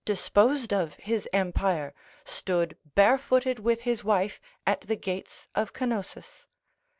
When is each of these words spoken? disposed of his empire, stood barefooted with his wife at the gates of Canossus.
disposed 0.03 0.73
of 0.73 0.95
his 0.95 1.29
empire, 1.31 1.93
stood 2.23 2.75
barefooted 2.95 3.59
with 3.59 3.81
his 3.81 4.03
wife 4.03 4.41
at 4.65 4.81
the 4.81 4.95
gates 4.95 5.47
of 5.53 5.73
Canossus. 5.73 6.47